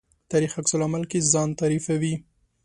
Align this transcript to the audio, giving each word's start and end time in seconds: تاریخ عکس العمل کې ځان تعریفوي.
تاریخ 0.31 0.51
عکس 0.59 0.71
العمل 0.75 1.03
کې 1.11 1.19
ځان 1.33 1.49
تعریفوي. 1.59 2.15